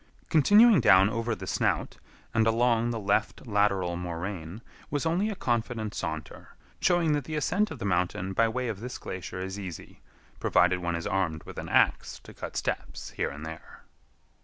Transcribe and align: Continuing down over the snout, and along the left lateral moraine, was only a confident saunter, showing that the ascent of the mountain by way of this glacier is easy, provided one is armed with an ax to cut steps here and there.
Continuing 0.29 0.81
down 0.81 1.09
over 1.11 1.35
the 1.35 1.45
snout, 1.45 1.97
and 2.33 2.47
along 2.47 2.89
the 2.89 2.97
left 2.99 3.45
lateral 3.45 3.95
moraine, 3.95 4.63
was 4.89 5.05
only 5.05 5.29
a 5.29 5.35
confident 5.35 5.93
saunter, 5.93 6.55
showing 6.79 7.13
that 7.13 7.25
the 7.25 7.35
ascent 7.35 7.69
of 7.69 7.77
the 7.77 7.85
mountain 7.85 8.33
by 8.33 8.47
way 8.47 8.67
of 8.67 8.79
this 8.79 8.97
glacier 8.97 9.39
is 9.43 9.59
easy, 9.59 10.01
provided 10.39 10.79
one 10.79 10.95
is 10.95 11.05
armed 11.05 11.43
with 11.43 11.59
an 11.59 11.69
ax 11.69 12.17
to 12.23 12.33
cut 12.33 12.57
steps 12.57 13.11
here 13.11 13.29
and 13.29 13.45
there. 13.45 13.83